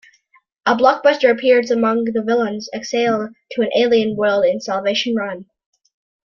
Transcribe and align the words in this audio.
A 0.65 0.73
Blockbuster 0.75 1.29
appears 1.29 1.69
among 1.69 2.05
the 2.05 2.23
villains 2.23 2.67
exiled 2.73 3.35
to 3.51 3.61
an 3.61 3.69
alien 3.77 4.15
world 4.17 4.45
in 4.45 4.59
"Salvation 4.59 5.13
Run". 5.15 5.45